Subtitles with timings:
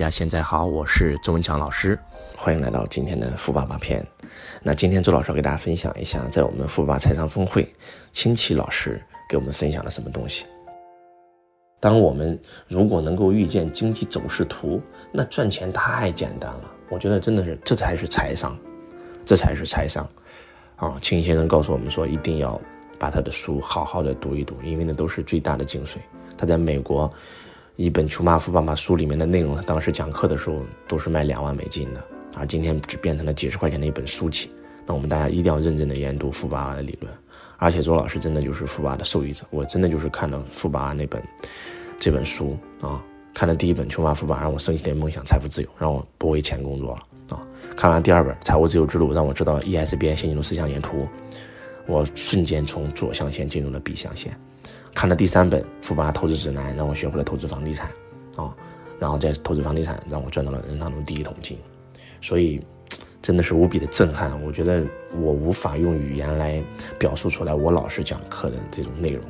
[0.00, 1.98] 大家现在好，我是周文强老师，
[2.34, 4.02] 欢迎来到今天的富爸爸篇。
[4.62, 7.70] 那今天周老师给大家分享一下，在我们富爸爸财商峰会，
[8.10, 10.46] 清奇老师给我们分享了什么东西。
[11.80, 14.80] 当我们如果能够预见经济走势图，
[15.12, 16.62] 那赚钱太简单了。
[16.88, 18.56] 我觉得真的是，这才是财商，
[19.26, 20.08] 这才是财商。
[20.76, 22.58] 啊，清奇先生告诉我们说，一定要
[22.98, 25.96] 把他的书好好的读一读，因为那都是最大的精髓。
[26.38, 27.12] 他在美国。
[27.76, 32.04] 一本《穷爸富爸爸》书里面的内容，当时讲课的时候都是卖两万美金的，
[32.34, 34.50] 而今天只变成了几十块钱的一本书籍。
[34.86, 37.12] 那我们大家一定要认真的研读富爸爸的理论，
[37.58, 41.22] 而且周老师真的就是富爸的受益者，我真的就是看了富爸爸那本
[41.98, 47.46] 这本书啊，看了第一本《穷爸富爸》，让我升起点梦想，财富自由，让我不为钱工作了啊。
[47.76, 51.06] 看完第二本《财务自由之路》，让我知道 ESBI 现金流四象限图，
[51.86, 54.36] 我瞬间从左象限进入了 B 象限。
[54.94, 57.88] 看了第三本《富爸投资指南》，让我学会了投资房地产，
[58.36, 58.54] 啊，
[58.98, 61.58] 然后再投资房地产，让我赚到了人生当中第一桶金，
[62.20, 62.60] 所以
[63.22, 64.42] 真的是无比的震撼。
[64.44, 64.84] 我觉得
[65.14, 66.62] 我无法用语言来
[66.98, 69.24] 表述出来我老师讲课的这种内容，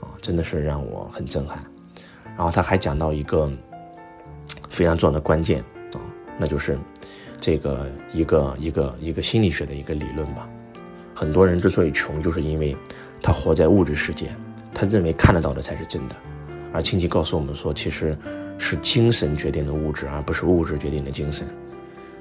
[0.00, 1.62] 啊，真的是让我很震撼。
[2.24, 3.50] 然后他还讲到一个
[4.70, 5.60] 非常重要的关键
[5.94, 6.00] 啊，
[6.38, 6.78] 那就是
[7.38, 10.48] 这个一个一个一个心理学的一个理论吧。
[11.14, 12.74] 很多人之所以穷，就是因为
[13.20, 14.34] 他活在物质世界。
[14.74, 16.16] 他认为看得到的才是真的，
[16.72, 18.16] 而亲戚告诉我们说，其实
[18.58, 21.46] 是精神决定了物质，而不是物质决定了精神。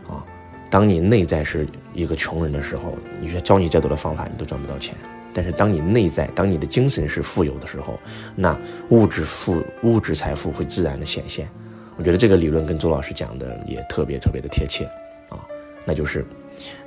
[0.07, 0.25] 啊，
[0.69, 4.95] 当你内在是一个穷人的时候，你说教你再多的方法，你都赚不到钱。
[5.33, 7.97] 但是当你内在，当你的精神是富有的时候，
[8.35, 11.47] 那物质富、物质财富会自然的显现。
[11.95, 14.83] 我觉得这个理论跟周老师讲的也特别特别的贴切
[15.29, 15.39] 啊，
[15.85, 16.25] 那就是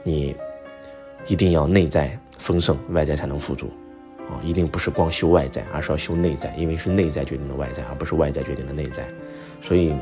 [0.03, 0.37] 你
[1.27, 3.71] 一定要内在丰盛，外在才能富足。
[4.31, 9.07] 啊，一定不是光修外在，而是要修内在，因为是内在决定了外在，而不是外在决定了内在。
[9.61, 9.95] 所以，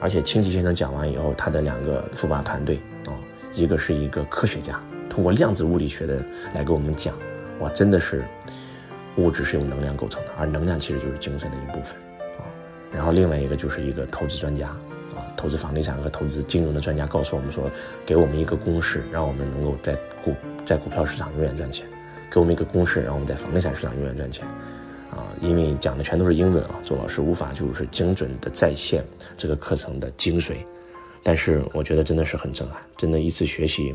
[0.00, 3.12] 而且清奇先生讲完以后，他的两个副把团队啊，
[3.52, 6.22] 一个是一个科学家，通过量子物理学的
[6.54, 7.14] 来给我们讲，
[7.58, 8.24] 哇，真的是
[9.16, 11.96] 物质是由能量构成的，而能量其实就是精神的一部分
[12.38, 12.46] 啊。
[12.92, 17.68] 然后另外一个就是一个投资专家啊，投资房地产和投资金融的专家告诉我们说，
[18.06, 21.86] 给我们一个公式，让我们能够在股在股票市场永远赚钱。
[22.30, 24.46] 给我们一个公式，让我们在房地产市场永远赚钱，
[25.10, 29.04] 啊，因为讲的全都是英文啊，周老师无法就是精准的再现
[29.36, 30.54] 这个课程的精髓，
[31.24, 33.94] 但是我觉得真的是很震撼，真的一次学习，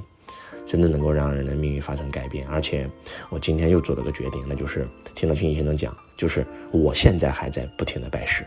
[0.65, 2.89] 真的能够让人的命运发生改变，而且
[3.29, 4.85] 我今天又做了个决定，那就是
[5.15, 8.43] 听到青先生讲，就是我现在还在不停的拜师，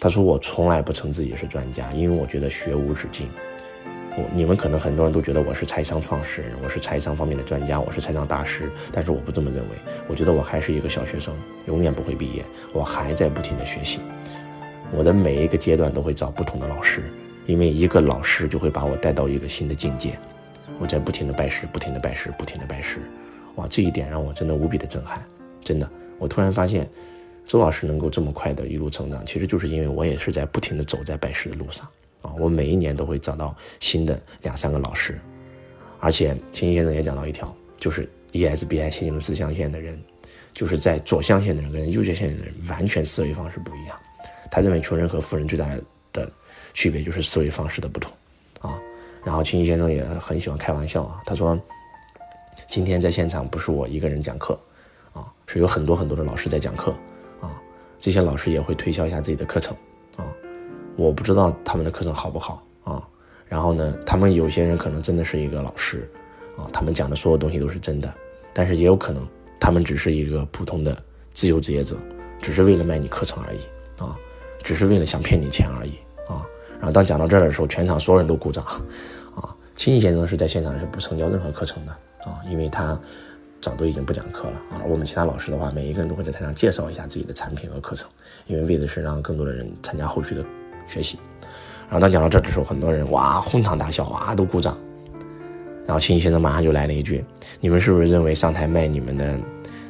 [0.00, 3.28] 他说我从来不称自己是专家，因为我觉得学无止境。
[4.14, 9.76] 我你们可能很多人都觉得我是财商创始人，我是财商方面的专家，我是财商大师，但是我不这么认为。
[10.06, 11.34] 我觉得我还是一个小学生，
[11.66, 14.00] 永远不会毕业，我还在不停的学习。
[14.92, 17.02] 我的每一个阶段都会找不同的老师，
[17.46, 20.18] 因为一个老师就会把我带到一个新的境界。
[20.78, 22.98] 我在不停的拜师，不停的拜师，不停的拜师。
[23.54, 25.24] 哇，这一点让我真的无比的震撼，
[25.64, 25.88] 真的。
[26.18, 26.86] 我突然发现，
[27.46, 31.88] 周老师能够这么快的一路成长，其实就是因为我也是在不停的走在拜师的路上。
[32.22, 35.20] 啊，我每一年都会找到新的两三个老师，
[36.00, 40.00] 而且秦先生也讲到一条，就是 ESBI 现金流四象限的人，
[40.54, 43.98] 就是在左象限的人跟右象限的人完全思维方式不一样。
[44.50, 45.68] 他认为穷人和富人最大
[46.12, 46.30] 的
[46.74, 48.12] 区别就是思维方式的不同。
[48.60, 48.80] 啊，
[49.24, 51.58] 然后秦毅先生也很喜欢开玩笑啊，他说，
[52.68, 54.58] 今天在现场不是我一个人讲课，
[55.12, 56.94] 啊，是有很多很多的老师在讲课，
[57.40, 57.60] 啊，
[57.98, 59.76] 这些老师也会推销一下自己的课程。
[61.02, 63.02] 我不知道他们的课程好不好啊，
[63.48, 66.08] 然后呢，他们有些人可能真的是一个老师，
[66.56, 68.12] 啊，他们讲的所有东西都是真的，
[68.54, 69.26] 但是也有可能
[69.58, 70.96] 他们只是一个普通的
[71.34, 71.96] 自由职业者，
[72.40, 73.58] 只是为了卖你课程而已
[74.00, 74.16] 啊，
[74.62, 75.94] 只是为了想骗你钱而已
[76.28, 76.46] 啊。
[76.78, 78.64] 然后当讲到这儿的时候，全场所有人都鼓掌，
[79.34, 81.90] 啊，秦毅先生是在现场是不成交任何课程的
[82.30, 82.96] 啊，因为他
[83.60, 84.82] 早都已经不讲课了啊。
[84.86, 88.08] 我们其他老师的话，每一个人都会在台上介绍一下自己的产品和课程，
[88.46, 90.44] 因为为的是让更多的人参加后续的。
[90.86, 91.18] 学习，
[91.88, 94.76] 然后当讲到这的时候，很多人哇哄堂大笑，哇都鼓掌。
[95.84, 97.24] 然后秦先生马上就来了一句
[97.60, 99.36] ：“你们是不是认为上台卖你们的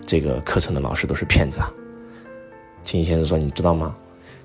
[0.07, 1.71] 这个课程的老师都是骗子啊？”
[2.83, 3.95] 秦先生说：“你知道吗？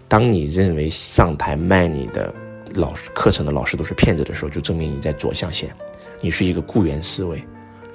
[0.10, 2.34] 当你认为上台卖你的
[2.74, 5.70] 老师课程的老师都是骗子的时候，就证明你在左象限，
[6.20, 7.42] 你是一个雇员思维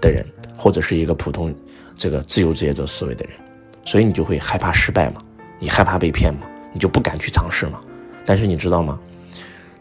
[0.00, 0.24] 的人，
[0.56, 1.54] 或者是一个普通
[1.94, 3.34] 这个自由职业者思维的人，
[3.84, 5.22] 所以你就会害怕失败嘛？
[5.58, 6.40] 你害怕被骗嘛？
[6.72, 7.80] 你就不敢去尝试嘛？”
[8.24, 8.98] 但是你知道吗？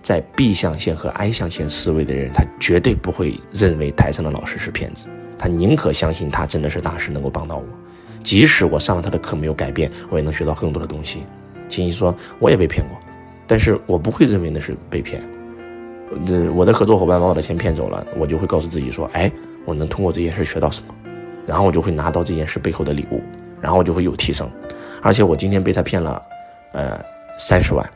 [0.01, 5.07] 在 B 象限和 I 象限思维的人，他绝对不会认为台上的老师是骗子，
[5.37, 7.65] 他宁可相信他真的是大师，能够帮到我。
[8.23, 11.23] 即使我上了他的课没有改变，我也能学到更多的东西。
[11.67, 12.97] 秦毅说，我也被骗过，
[13.45, 15.21] 但是我不会认为那是被骗。
[16.25, 19.31] 这我的合作伙伴把我的钱骗走了，我就会告诉自己说，哎，
[19.65, 20.93] 我能通过这件事学到什么，
[21.45, 23.21] 然后我就会拿到这件事背后的礼物，
[23.61, 24.49] 然后我就会有提升。
[25.01, 26.21] 而且我今天被他骗了，
[26.73, 26.99] 呃，
[27.37, 27.89] 三十万，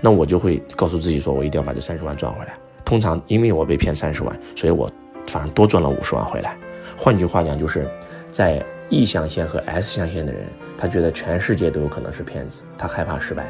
[0.00, 2.54] 那我就会告诉自己说，我一定要把这三十万赚回来。
[2.84, 4.88] 通常因为我被骗三十万，所以我
[5.26, 6.56] 反而多赚了五十万回来。
[6.96, 7.88] 换句话讲，就是
[8.30, 10.42] 在 E 象限和 S 象限的人，
[10.78, 13.42] 他觉得全世界都有可能是骗子，他害怕失败；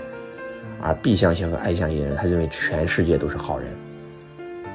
[0.80, 3.68] 而 B 象限和 I 象限的人，他认为全世界都是好人，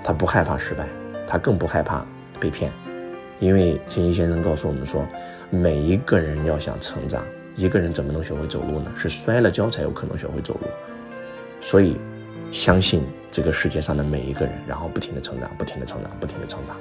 [0.04, 0.86] 他不害怕失败，
[1.26, 2.06] 他更不害怕
[2.40, 2.72] 被骗。
[3.40, 5.04] 因为金一先生告诉我们说，
[5.50, 7.26] 每一个人要想成长，
[7.56, 8.92] 一个人怎么能学会走路呢？
[8.96, 10.68] 是摔了跤才有可能学会走路。
[11.62, 11.96] 所以，
[12.52, 16.76] 相信这个世界上的每一个人，然后不停的成长，不停的成长，不停的成长。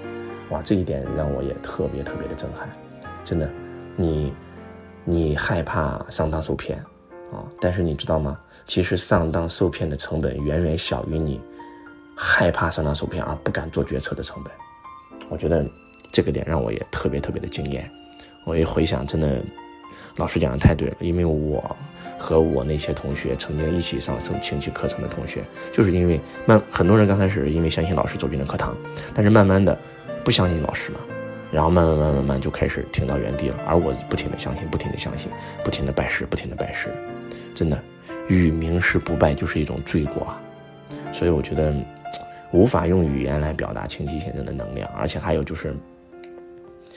[0.49, 2.69] 哇，这一点让我也特别特别的震撼，
[3.25, 3.49] 真的。
[3.95, 4.33] 你，
[5.05, 6.79] 你害怕上当受骗，
[7.31, 7.45] 啊！
[7.61, 8.37] 但是你知道吗？
[8.67, 11.41] 其实上当受骗的成本远远小于你
[12.17, 14.53] 害怕上当受骗而不敢做决策的成本。
[15.29, 15.65] 我觉得
[16.11, 17.89] 这个点让我也特别特别的惊艳。
[18.45, 19.41] 我一回想，真的，
[20.21, 20.97] 老师讲的太对了。
[21.01, 21.77] 因为我
[22.17, 28.77] 和我那些同学曾经一起上升清奇课程的同学，就是因为慢很多人刚开始因为相信老师走进了课堂，
[29.13, 29.77] 但是慢慢的
[30.23, 31.01] 不相信老师了。
[31.53, 35.29] 然后慢慢慢慢慢就开始停到原地了，而我不停的相信，不停的相信，
[35.65, 36.95] 不停的拜师，不停的拜师，
[37.57, 37.77] 真的，
[38.29, 40.41] 与名师不拜就是一种罪过啊！
[41.13, 41.75] 所以我觉得
[42.53, 45.75] 无法用语言来表达清奇先生的能量，而且还有就是，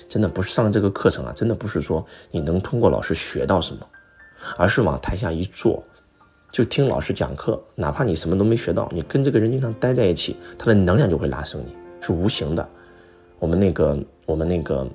[0.07, 3.87] 真的不是上这个课程啊，真的不是说你能通过老师学到什么，
[4.57, 5.83] 而是往台下一坐，
[6.51, 12.67] 就听老师讲课，哪怕你什么都没学到，你跟这个人经常待在一起，他的能量就会拉升你，是无形的。
[13.39, 13.97] 我们那个。
[14.25, 14.87] 我们那个，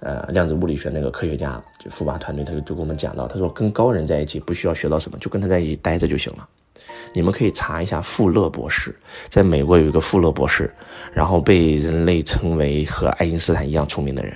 [0.00, 6.48] 呃，量子物理学那个科学家，就富巴团队，他就就跟我们讲到，他说跟高人在一起不需要学到什么，就跟他在一起待着就行了。
[7.12, 8.94] 你们可以查一下富勒博士，
[9.28, 10.72] 在美国有一个富勒博士，
[11.12, 14.34] 然后被人类称为和爱因斯坦一样聪明的人。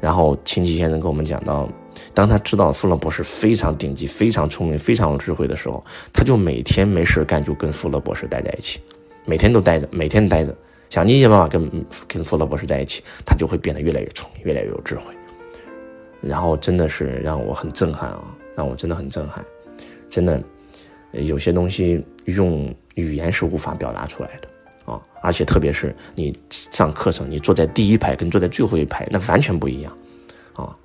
[0.00, 1.68] 然后清奇先生跟我们讲到，
[2.12, 8.80] 当他知道富勒博士非常顶级、非常聪明、非常有智慧的时候，他就每天没事干就跟富勒博士待在一起，
[9.24, 10.52] 每天都待着，每天待着。
[10.90, 15.14] 想尽一切办法跟跟富勒博士在一起，他就会变得越来越聪明，越来越有智慧。
[16.20, 18.24] 然后真的是让我很震撼啊，
[18.56, 19.44] 让我真的很震撼。
[20.10, 20.42] 真的，
[21.12, 25.00] 有些东西用语言是无法表达出来的啊！
[25.22, 29.96] 而且特别是你上课程，你坐在第一排跟坐在最后一排，那完全不一样
[30.54, 30.76] 啊！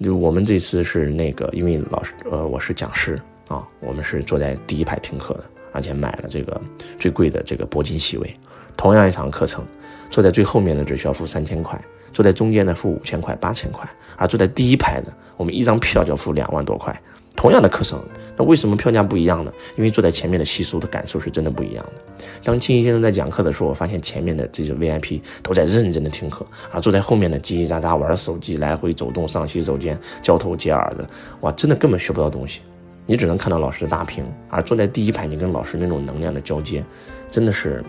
[0.00, 6.60] 就我们这次是那个，因为老师呃我是讲师啊，我们是坐在第一排听课的，而且买了这个
[6.98, 8.34] 最贵的这个铂金席位。
[8.76, 9.64] 同样一场课程，
[10.10, 11.82] 坐在最后面的只需要付三千块，
[12.12, 13.88] 坐在中间的付五千块、八千块，
[14.18, 16.94] 而坐在第一排的，我们一张票就要付两万多块。
[17.36, 18.02] 同样的课程，
[18.36, 19.52] 那为什么票价不一样呢？
[19.76, 22.24] 因为坐在前面的吸收的感受是真的不一样的。
[22.42, 31.08] 当青青先生在讲课的时候，我发现前面的这些 VIP 都在认真的听课，而坐在后面的叽叽喳喳玩手机、来回走动、上洗手间、交头接耳的，
[31.42, 32.62] 哇，真的根本学不到东西。
[33.04, 36.84] 你只能看到老师的大屏，而坐在第一排，你跟老师那种能量的交接，
[37.30, 37.84] 真的是。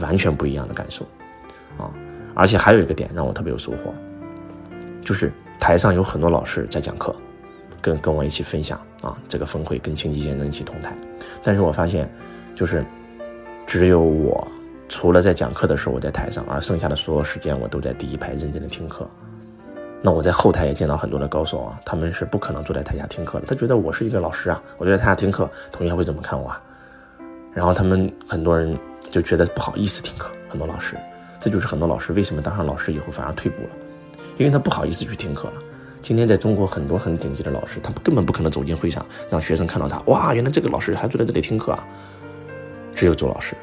[0.00, 1.04] 完全不一样的感受，
[1.76, 1.88] 啊！
[2.34, 3.94] 而且还有一个点让我特别有收获，
[5.04, 7.14] 就是台上有很多老师在讲课，
[7.80, 10.96] 跟跟我一起分享啊，这个峰会跟清吉先生一起同台。
[11.42, 12.10] 但是我发现，
[12.54, 12.84] 就是
[13.66, 14.46] 只有我
[14.88, 19.08] 除了在讲课的时候我在台上，而剩下的所有时间我都在第一排认真的听课。
[20.00, 26.48] 那我在后台也见到很多的高手啊，他们是不可能坐在台下听课的，他觉得我是一个老师啊，我在台下听课，同学会怎么看我？
[26.48, 26.62] 啊？
[27.52, 28.78] 然后他们很多人。
[29.10, 30.94] 就觉得不好意思听课，很多老师，
[31.40, 33.70] 这就是很多老师为什么当上老师以后反而退步了，
[34.36, 35.54] 因为他不好意思去听课了。
[36.00, 41.84] 今天在中国很多很顶级的老师，他根本不可能走进会场让学生看到他，哇，原来这个老师还坐在这里听课啊。
[42.94, 43.54] 只有周老师，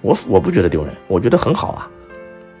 [0.00, 1.90] 我我不觉得丢人，我觉得很好啊。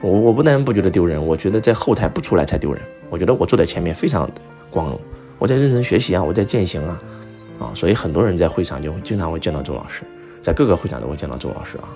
[0.00, 2.82] 我我不但不觉得丢人，我觉得在后台不出来才丢人。
[3.10, 4.30] 我觉得我坐在前面非常
[4.70, 5.00] 光荣，
[5.38, 7.02] 我在认真学习啊，我在践行啊，
[7.58, 10.02] 啊，所以很多人在会场就经常会见到周老师，
[10.42, 11.88] 在各个会场都会见到周老师啊。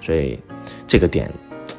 [0.00, 0.38] 所以，
[0.86, 1.30] 这个点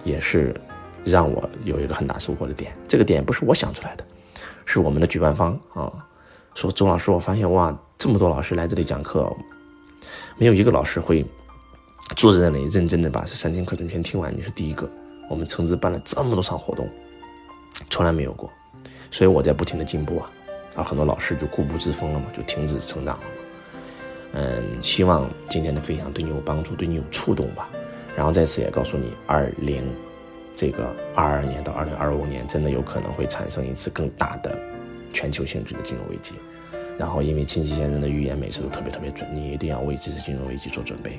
[0.03, 0.55] 也是
[1.03, 2.71] 让我有一个很大收获的点。
[2.87, 4.03] 这个点不是我想出来的，
[4.71, 5.91] 是我们的举办方啊
[6.53, 9.27] 说：“周老师，我发现哇，这么多老师来这里讲课，
[10.37, 11.25] 没有一个老师会
[12.15, 14.31] 坐在那里认真的把这三天课程全听完。
[14.37, 14.87] 你是第一个。
[15.27, 16.87] 我们橙子办了这么多场活动，
[17.89, 18.47] 从来没有过。
[19.09, 20.31] 所以我在不停的进步啊，
[20.75, 23.23] 然后很多老师就固步自封了嘛，就停止成长了。
[24.33, 27.67] 嗯，希望今天的分享对你有帮助，对你有触动吧。”
[28.15, 29.83] 然后在此也告诉你，二零
[30.59, 34.59] 这个二二年到二零二五年，真的有可能会产生一次更大的
[35.13, 36.33] 全球性质的金融危机。
[36.97, 41.17] 然后因为亲戚先生的预言每次都特别特别准，你一定要为这次金融危机做准备。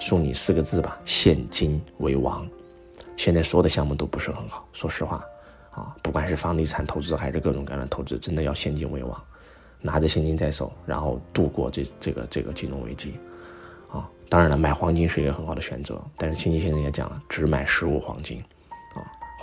[0.00, 2.44] 送你四个字吧：现金为王。
[3.16, 5.24] 现在所有的项目都不是很好，说实话，
[5.70, 9.22] 啊，不管是房地产投资还是各种各样的投资，真的要现金为王，
[9.80, 13.14] 拿着现金在手，然后度过这这个这个金融危机，
[13.92, 18.42] 啊，当然了，买黄金是一个很好的选择，但是亲戚先生也讲了，只买实物黄金，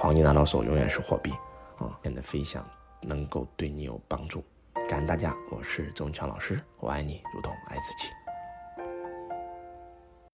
[0.01, 1.29] 黄金拿到手永远是货币，
[1.77, 2.65] 啊，天的分享
[3.01, 4.41] 能够对你有帮助，
[4.87, 8.07] 感恩大家，我是周文强老师，我爱你如同爱自己。